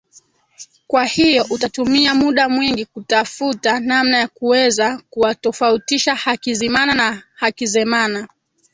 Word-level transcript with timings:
kwahiyo 0.87 1.45
utatumia 1.49 2.15
muda 2.15 2.49
mwingi 2.49 2.85
kutafuta 2.85 3.79
namna 3.79 4.17
ya 4.17 4.27
kuweza 4.27 5.01
kuwatofautisha 5.09 6.15
Hakizimana 6.15 6.93
na 6.93 7.23
Hakizemana 7.33 8.27